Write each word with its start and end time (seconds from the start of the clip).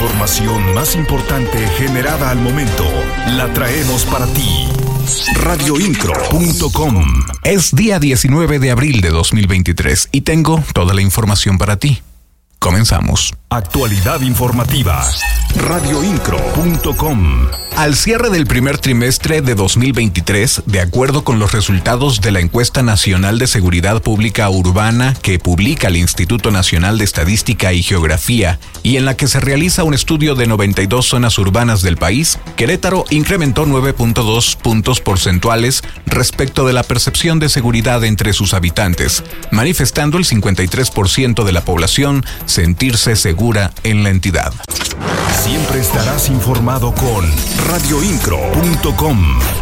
información 0.00 0.72
más 0.72 0.96
importante 0.96 1.58
generada 1.76 2.30
al 2.30 2.38
momento 2.38 2.84
la 3.36 3.52
traemos 3.52 4.06
para 4.06 4.26
ti. 4.28 4.66
Radioincro.com 5.34 7.04
Es 7.42 7.74
día 7.74 7.98
19 7.98 8.60
de 8.60 8.70
abril 8.70 9.02
de 9.02 9.10
2023 9.10 10.08
y 10.10 10.22
tengo 10.22 10.64
toda 10.72 10.94
la 10.94 11.02
información 11.02 11.58
para 11.58 11.76
ti. 11.76 12.00
Comenzamos. 12.58 13.34
Actualidad 13.50 14.22
informativa. 14.22 15.06
Radioincro.com 15.56 17.48
Al 17.80 17.96
cierre 17.96 18.28
del 18.28 18.46
primer 18.46 18.76
trimestre 18.76 19.40
de 19.40 19.54
2023, 19.54 20.64
de 20.66 20.80
acuerdo 20.82 21.24
con 21.24 21.38
los 21.38 21.52
resultados 21.52 22.20
de 22.20 22.30
la 22.30 22.40
encuesta 22.40 22.82
nacional 22.82 23.38
de 23.38 23.46
seguridad 23.46 24.02
pública 24.02 24.50
urbana 24.50 25.14
que 25.22 25.38
publica 25.38 25.88
el 25.88 25.96
Instituto 25.96 26.50
Nacional 26.50 26.98
de 26.98 27.06
Estadística 27.06 27.72
y 27.72 27.82
Geografía 27.82 28.60
y 28.82 28.98
en 28.98 29.06
la 29.06 29.16
que 29.16 29.28
se 29.28 29.40
realiza 29.40 29.84
un 29.84 29.94
estudio 29.94 30.34
de 30.34 30.46
92 30.46 31.06
zonas 31.06 31.38
urbanas 31.38 31.80
del 31.80 31.96
país, 31.96 32.38
Querétaro 32.54 33.06
incrementó 33.08 33.64
9.2 33.64 34.58
puntos 34.58 35.00
porcentuales 35.00 35.82
respecto 36.04 36.66
de 36.66 36.74
la 36.74 36.82
percepción 36.82 37.38
de 37.38 37.48
seguridad 37.48 38.04
entre 38.04 38.34
sus 38.34 38.52
habitantes, 38.52 39.24
manifestando 39.52 40.18
el 40.18 40.26
53% 40.26 41.44
de 41.44 41.52
la 41.52 41.64
población 41.64 42.26
sentirse 42.44 43.16
segura 43.16 43.72
en 43.84 44.02
la 44.02 44.10
entidad. 44.10 44.52
Siempre 45.42 45.80
estarás 45.80 46.28
informado 46.28 46.94
con 46.94 47.24
radioincro.com. 47.70 49.59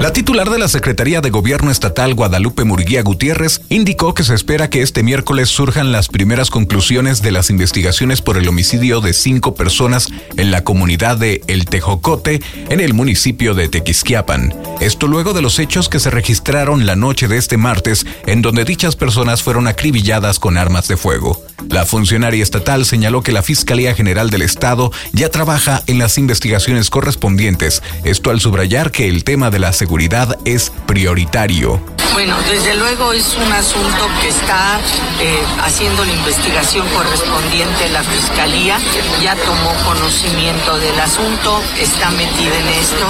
La 0.00 0.12
titular 0.12 0.50
de 0.50 0.58
la 0.58 0.66
Secretaría 0.68 1.20
de 1.20 1.30
Gobierno 1.30 1.70
Estatal, 1.70 2.14
Guadalupe 2.14 2.64
Murguía 2.64 3.02
Gutiérrez, 3.02 3.60
indicó 3.68 4.14
que 4.14 4.24
se 4.24 4.34
espera 4.34 4.68
que 4.68 4.82
este 4.82 5.02
miércoles 5.02 5.48
surjan 5.48 5.92
las 5.92 6.08
primeras 6.08 6.50
conclusiones 6.50 7.22
de 7.22 7.30
las 7.30 7.50
investigaciones 7.50 8.20
por 8.20 8.36
el 8.36 8.48
homicidio 8.48 9.00
de 9.00 9.12
cinco 9.12 9.54
personas 9.54 10.08
en 10.36 10.50
la 10.50 10.64
comunidad 10.64 11.18
de 11.18 11.42
El 11.46 11.66
Tejocote, 11.66 12.42
en 12.68 12.80
el 12.80 12.94
municipio 12.94 13.54
de 13.54 13.68
Tequisquiapan. 13.68 14.52
Esto 14.80 15.06
luego 15.06 15.34
de 15.34 15.42
los 15.42 15.60
hechos 15.60 15.88
que 15.88 16.00
se 16.00 16.10
registraron 16.10 16.84
la 16.84 16.96
noche 16.96 17.28
de 17.28 17.36
este 17.36 17.56
martes, 17.56 18.04
en 18.26 18.42
donde 18.42 18.64
dichas 18.64 18.96
personas 18.96 19.42
fueron 19.42 19.68
acribilladas 19.68 20.40
con 20.40 20.56
armas 20.56 20.88
de 20.88 20.96
fuego. 20.96 21.40
La 21.68 21.86
funcionaria 21.86 22.42
estatal 22.42 22.84
señaló 22.84 23.22
que 23.22 23.32
la 23.32 23.42
Fiscalía 23.42 23.94
General 23.94 24.30
del 24.30 24.42
Estado 24.42 24.90
ya 25.12 25.30
trabaja 25.30 25.82
en 25.86 25.98
las 25.98 26.18
investigaciones 26.18 26.90
correspondientes, 26.90 27.82
esto 28.04 28.30
al 28.30 28.40
subrayar 28.40 28.90
que 28.90 29.08
el 29.08 29.24
tema 29.24 29.50
de 29.50 29.60
la 29.60 29.72
seguridad 29.82 30.38
es 30.44 30.70
prioritario. 30.86 31.80
Bueno, 32.12 32.36
desde 32.48 32.76
luego 32.76 33.12
es 33.12 33.34
un 33.34 33.52
asunto 33.52 34.08
que 34.20 34.28
está 34.28 34.78
eh, 35.20 35.42
haciendo 35.64 36.04
la 36.04 36.12
investigación 36.12 36.86
correspondiente 36.90 37.88
la 37.88 38.04
Fiscalía, 38.04 38.78
ya 39.20 39.34
tomó 39.34 39.74
conocimiento 39.84 40.78
del 40.78 41.00
asunto, 41.00 41.60
está 41.80 42.12
metida 42.12 42.56
en 42.60 42.68
esto 42.68 43.06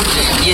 y 0.46 0.50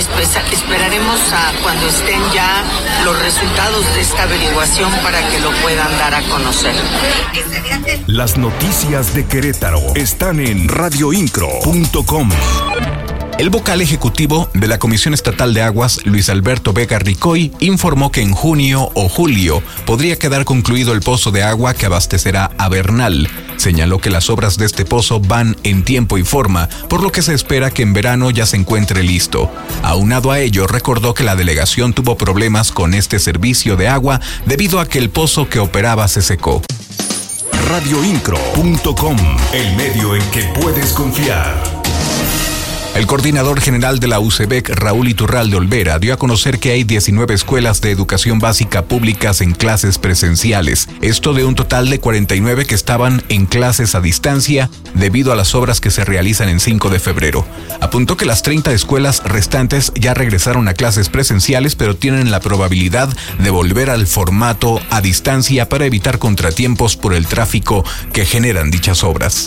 esperaremos 0.53 1.21
a 1.31 1.53
cuando 1.63 1.87
estén 1.87 2.21
ya 2.33 2.65
los 3.05 3.17
resultados 3.19 3.85
de 3.95 4.01
esta 4.01 4.23
averiguación 4.23 4.91
para 5.01 5.25
que 5.29 5.39
lo 5.39 5.51
puedan 5.61 5.97
dar 5.99 6.15
a 6.15 6.21
conocer. 6.23 6.75
Las 8.07 8.37
noticias 8.37 9.13
de 9.13 9.25
Querétaro 9.25 9.95
están 9.95 10.41
en 10.41 10.67
radioincro.com. 10.67 12.29
El 13.39 13.49
vocal 13.49 13.79
ejecutivo 13.79 14.49
de 14.53 14.67
la 14.67 14.79
Comisión 14.79 15.13
Estatal 15.13 15.53
de 15.53 15.61
Aguas, 15.61 16.01
Luis 16.03 16.27
Alberto 16.27 16.73
Vega 16.73 16.99
Ricoy, 16.99 17.53
informó 17.61 18.11
que 18.11 18.19
en 18.19 18.33
junio 18.33 18.91
o 18.95 19.07
julio 19.07 19.63
podría 19.85 20.19
quedar 20.19 20.43
concluido 20.43 20.91
el 20.91 20.99
pozo 20.99 21.31
de 21.31 21.41
agua 21.41 21.73
que 21.73 21.85
abastecerá 21.85 22.51
a 22.57 22.67
Bernal. 22.67 23.29
Señaló 23.55 23.99
que 23.99 24.09
las 24.09 24.29
obras 24.29 24.57
de 24.57 24.65
este 24.65 24.83
pozo 24.83 25.21
van 25.21 25.55
en 25.63 25.85
tiempo 25.85 26.17
y 26.17 26.25
forma, 26.25 26.67
por 26.89 27.01
lo 27.01 27.13
que 27.13 27.21
se 27.21 27.33
espera 27.33 27.71
que 27.71 27.81
en 27.81 27.93
verano 27.93 28.29
ya 28.29 28.45
se 28.45 28.57
encuentre 28.57 29.03
listo. 29.03 29.49
Aunado 29.83 30.31
a 30.31 30.39
ello, 30.41 30.67
recordó 30.67 31.13
que 31.13 31.23
la 31.23 31.37
delegación 31.37 31.93
tuvo 31.93 32.17
problemas 32.17 32.73
con 32.73 32.93
este 32.93 33.19
servicio 33.19 33.77
de 33.77 33.87
agua 33.87 34.19
debido 34.47 34.81
a 34.81 34.85
que 34.85 34.99
el 34.99 35.11
pozo 35.11 35.47
que 35.47 35.59
operaba 35.59 36.09
se 36.09 36.21
secó 36.21 36.61
radioincro.com, 37.69 39.17
el 39.53 39.75
medio 39.75 40.15
en 40.15 40.31
que 40.31 40.41
puedes 40.59 40.91
confiar. 40.91 41.78
El 42.99 43.07
coordinador 43.07 43.61
general 43.61 44.01
de 44.01 44.09
la 44.09 44.19
UCEBEC, 44.19 44.71
Raúl 44.71 45.07
Iturral 45.07 45.49
de 45.49 45.55
Olvera, 45.55 45.99
dio 45.99 46.13
a 46.13 46.17
conocer 46.17 46.59
que 46.59 46.71
hay 46.71 46.83
19 46.83 47.33
escuelas 47.33 47.79
de 47.79 47.91
educación 47.91 48.39
básica 48.39 48.83
públicas 48.83 49.39
en 49.39 49.53
clases 49.53 49.97
presenciales, 49.97 50.89
esto 50.99 51.33
de 51.33 51.45
un 51.45 51.55
total 51.55 51.89
de 51.89 52.01
49 52.01 52.65
que 52.65 52.75
estaban 52.75 53.23
en 53.29 53.45
clases 53.45 53.95
a 53.95 54.01
distancia 54.01 54.69
debido 54.95 55.31
a 55.31 55.37
las 55.37 55.55
obras 55.55 55.79
que 55.79 55.91
se 55.91 56.03
realizan 56.03 56.49
en 56.49 56.59
5 56.59 56.89
de 56.89 56.99
febrero. 56.99 57.45
Apuntó 57.79 58.17
que 58.17 58.25
las 58.25 58.41
30 58.41 58.73
escuelas 58.73 59.23
restantes 59.23 59.93
ya 59.95 60.13
regresaron 60.13 60.67
a 60.67 60.73
clases 60.73 61.07
presenciales, 61.07 61.75
pero 61.75 61.95
tienen 61.95 62.31
la 62.31 62.41
probabilidad 62.41 63.07
de 63.37 63.49
volver 63.49 63.91
al 63.91 64.07
formato 64.07 64.81
a 64.89 64.99
distancia 64.99 65.69
para 65.69 65.85
evitar 65.85 66.19
contratiempos 66.19 66.97
por 66.97 67.13
el 67.13 67.27
tráfico 67.27 67.85
que 68.11 68.25
generan 68.25 68.71
dichas 68.71 69.05
obras 69.05 69.45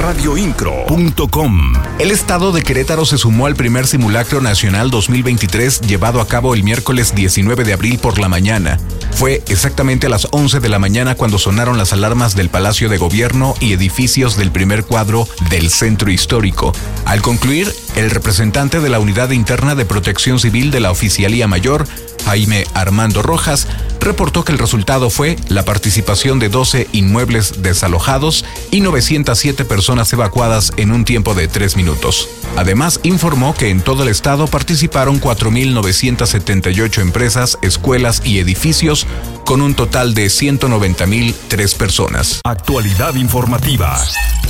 radioincro.com. 0.00 1.74
El 1.98 2.10
estado 2.10 2.52
de 2.52 2.62
Querétaro 2.62 3.04
se 3.04 3.18
sumó 3.18 3.46
al 3.46 3.54
primer 3.54 3.86
simulacro 3.86 4.40
nacional 4.40 4.90
2023 4.90 5.82
llevado 5.82 6.20
a 6.22 6.26
cabo 6.26 6.54
el 6.54 6.62
miércoles 6.62 7.14
19 7.14 7.64
de 7.64 7.74
abril 7.74 7.98
por 7.98 8.18
la 8.18 8.28
mañana. 8.28 8.78
Fue 9.12 9.42
exactamente 9.48 10.06
a 10.06 10.10
las 10.10 10.28
11 10.30 10.60
de 10.60 10.68
la 10.70 10.78
mañana 10.78 11.14
cuando 11.16 11.38
sonaron 11.38 11.76
las 11.76 11.92
alarmas 11.92 12.34
del 12.34 12.48
Palacio 12.48 12.88
de 12.88 12.96
Gobierno 12.96 13.54
y 13.60 13.74
edificios 13.74 14.36
del 14.36 14.50
primer 14.50 14.84
cuadro 14.84 15.28
del 15.50 15.68
centro 15.68 16.10
histórico. 16.10 16.72
Al 17.04 17.20
concluir, 17.20 17.70
el 17.96 18.10
representante 18.10 18.80
de 18.80 18.88
la 18.88 19.00
Unidad 19.00 19.30
Interna 19.30 19.74
de 19.74 19.84
Protección 19.84 20.38
Civil 20.38 20.70
de 20.70 20.80
la 20.80 20.90
Oficialía 20.90 21.46
Mayor, 21.46 21.86
Jaime 22.24 22.64
Armando 22.72 23.22
Rojas, 23.22 23.66
reportó 24.00 24.44
que 24.44 24.52
el 24.52 24.58
resultado 24.58 25.10
fue 25.10 25.36
la 25.48 25.64
participación 25.64 26.38
de 26.38 26.48
12 26.48 26.88
inmuebles 26.92 27.62
desalojados 27.62 28.44
y 28.70 28.80
907 28.80 29.64
personas 29.64 30.12
evacuadas 30.12 30.72
en 30.76 30.92
un 30.92 31.04
tiempo 31.04 31.34
de 31.34 31.48
tres 31.48 31.76
minutos. 31.76 32.28
Además, 32.56 33.00
informó 33.02 33.54
que 33.54 33.70
en 33.70 33.80
todo 33.80 34.02
el 34.02 34.08
estado 34.08 34.46
participaron 34.46 35.20
4.978 35.20 37.00
empresas, 37.00 37.58
escuelas 37.62 38.22
y 38.24 38.38
edificios, 38.38 39.06
con 39.44 39.60
un 39.62 39.74
total 39.74 40.14
de 40.14 40.26
190.003 40.26 41.76
personas. 41.76 42.40
Actualidad 42.44 43.14
informativa. 43.14 43.96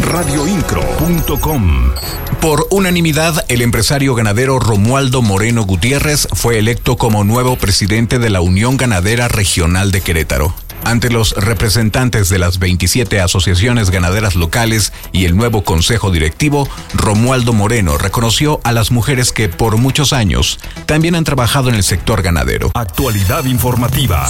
Radioincro.com. 0.01 1.91
Por 2.41 2.67
unanimidad, 2.71 3.45
el 3.49 3.63
empresario 3.63 4.15
ganadero 4.15 4.59
Romualdo 4.59 5.23
Moreno 5.23 5.65
Gutiérrez 5.65 6.29
fue 6.33 6.59
electo 6.59 6.97
como 6.97 7.25
nuevo 7.25 7.57
presidente 7.57 8.19
de 8.19 8.31
la 8.31 8.41
Unión 8.41 8.77
Ganadera 8.77 9.29
Regional 9.29 9.93
de 9.93 10.01
Querétaro. 10.01 10.55
Ante 10.85 11.11
los 11.11 11.33
representantes 11.33 12.29
de 12.29 12.39
las 12.39 12.59
27 12.59 13.21
asociaciones 13.21 13.91
ganaderas 13.91 14.35
locales 14.35 14.93
y 15.13 15.25
el 15.25 15.37
nuevo 15.37 15.63
consejo 15.63 16.11
directivo, 16.11 16.69
Romualdo 16.95 17.53
Moreno 17.53 17.99
reconoció 17.99 18.61
a 18.65 18.73
las 18.73 18.91
mujeres 18.91 19.33
que 19.33 19.49
por 19.49 19.77
muchos 19.77 20.13
años 20.13 20.59
también 20.87 21.15
han 21.15 21.25
trabajado 21.25 21.69
en 21.69 21.75
el 21.75 21.83
sector 21.83 22.23
ganadero. 22.23 22.71
Actualidad 22.75 23.45
informativa. 23.45 24.29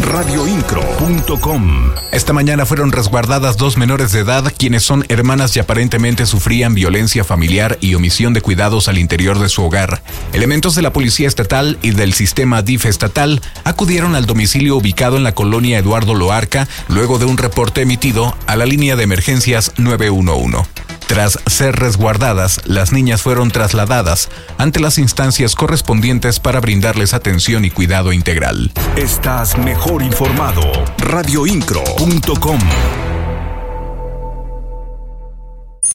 Radioincro.com. 0.00 1.90
Esta 2.12 2.32
mañana 2.32 2.64
fueron 2.64 2.92
resguardadas 2.92 3.56
dos 3.56 3.76
menores 3.76 4.12
de 4.12 4.20
edad 4.20 4.52
quienes 4.56 4.82
son 4.82 5.04
hermanas 5.08 5.56
y 5.56 5.60
aparentemente 5.60 6.26
sufrían 6.26 6.74
violencia 6.74 7.24
familiar 7.24 7.78
y 7.80 7.94
omisión 7.94 8.32
de 8.32 8.40
cuidados 8.40 8.88
al 8.88 8.98
interior 8.98 9.38
de 9.38 9.48
su 9.48 9.62
hogar. 9.62 10.02
Elementos 10.32 10.74
de 10.74 10.82
la 10.82 10.92
Policía 10.92 11.28
Estatal 11.28 11.78
y 11.82 11.90
del 11.90 12.14
sistema 12.14 12.62
DIF 12.62 12.86
estatal 12.86 13.42
acudieron 13.64 14.14
al 14.14 14.26
domicilio 14.26 14.76
ubicado 14.76 15.16
en 15.16 15.24
la 15.24 15.34
colonia 15.34 15.78
Eduardo 15.90 16.14
Loarca 16.14 16.68
luego 16.86 17.18
de 17.18 17.24
un 17.24 17.36
reporte 17.36 17.80
emitido 17.80 18.36
a 18.46 18.54
la 18.54 18.64
línea 18.64 18.94
de 18.94 19.02
emergencias 19.02 19.72
911. 19.76 20.70
Tras 21.08 21.36
ser 21.46 21.74
resguardadas, 21.74 22.60
las 22.64 22.92
niñas 22.92 23.22
fueron 23.22 23.50
trasladadas 23.50 24.28
ante 24.56 24.78
las 24.78 24.98
instancias 24.98 25.56
correspondientes 25.56 26.38
para 26.38 26.60
brindarles 26.60 27.12
atención 27.12 27.64
y 27.64 27.72
cuidado 27.72 28.12
integral. 28.12 28.70
Estás 28.94 29.58
mejor 29.58 30.04
informado. 30.04 30.62
Radioincro.com 30.98 32.60